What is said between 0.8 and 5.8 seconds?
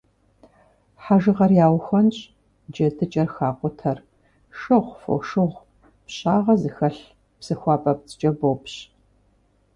Хьэжыгъэр яухуэнщӏ, джэдыкӏэр хакъутэр шыгъу, фошыгъу,